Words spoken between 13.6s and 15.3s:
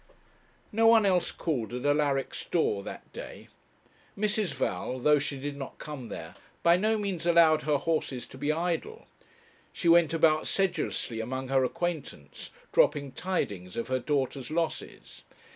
of her daughter's losses.